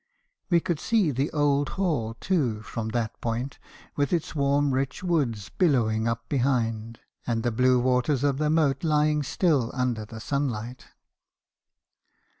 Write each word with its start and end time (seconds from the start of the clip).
We 0.49 0.59
could 0.59 0.79
see 0.79 1.11
the 1.11 1.29
old 1.31 1.69
hall, 1.77 2.15
too, 2.19 2.63
from 2.63 2.87
that 2.89 3.21
point, 3.21 3.59
with 3.95 4.11
its 4.11 4.33
warm 4.33 4.73
rich 4.73 5.03
woods 5.03 5.49
billowing 5.55 6.07
up 6.07 6.27
behind, 6.27 6.99
and 7.27 7.43
the 7.43 7.51
blue 7.51 7.79
waters 7.79 8.23
of 8.23 8.39
the 8.39 8.49
moat 8.49 8.83
lying 8.83 9.21
still 9.21 9.69
under 9.75 10.03
the 10.03 10.19
sunlight. 10.19 10.87